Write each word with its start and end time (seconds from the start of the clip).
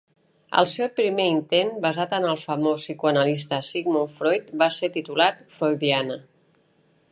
El 0.59 0.67
seu 0.69 0.87
primer 0.99 1.25
intent, 1.33 1.69
basat 1.83 2.15
en 2.19 2.25
el 2.31 2.39
famós 2.45 2.81
psicoanalista 2.87 3.61
Sigmund 3.69 4.17
Freud, 4.17 4.51
va 4.65 4.73
ser 4.81 4.93
titulat 4.99 5.47
Freudiana. 5.59 6.19